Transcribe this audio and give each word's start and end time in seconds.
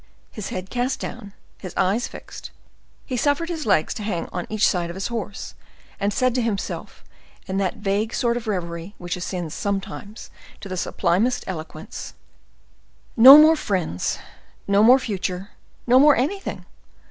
His 0.31 0.49
head 0.49 0.71
cast 0.71 0.99
down, 0.99 1.31
his 1.59 1.75
eyes 1.77 2.07
fixed, 2.07 2.49
he 3.05 3.15
suffered 3.15 3.49
his 3.49 3.67
legs 3.67 3.93
to 3.93 4.01
hang 4.01 4.27
on 4.33 4.47
each 4.49 4.67
side 4.67 4.89
of 4.89 4.95
his 4.95 5.09
horse, 5.09 5.53
and 5.99 6.11
said 6.11 6.33
to 6.33 6.41
himself, 6.41 7.03
in 7.45 7.57
that 7.57 7.75
vague 7.75 8.11
sort 8.11 8.35
of 8.35 8.47
reverie 8.47 8.95
which 8.97 9.15
ascends 9.15 9.53
sometimes 9.53 10.31
to 10.59 10.67
the 10.67 10.75
sublimest 10.75 11.43
eloquence: 11.45 12.15
"No 13.15 13.37
more 13.37 13.55
friends! 13.55 14.17
no 14.67 14.81
more 14.81 14.97
future! 14.97 15.51
no 15.85 15.99
more 15.99 16.15
anything! 16.15 16.65